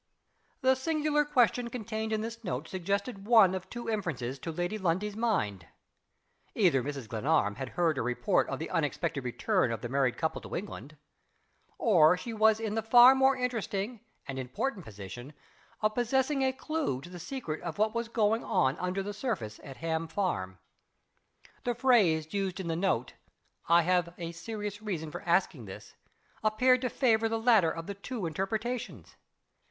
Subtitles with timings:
[0.61, 5.15] The singular question contained in this note suggested one of two inferences to Lady Lundie's
[5.15, 5.67] mind.
[6.55, 7.07] Either Mrs.
[7.07, 10.97] Glenarm had heard a report of the unexpected return of the married couple to England
[11.77, 15.33] or she was in the far more interesting and important position
[15.83, 19.59] of possessing a clew to the secret of what was going on under the surface
[19.63, 20.57] at Ham Farm.
[21.63, 23.13] The phrase used in the note,
[23.69, 25.93] "I have a serious reason for asking this,"
[26.43, 29.15] appeared to favor the latter of the two interpretations.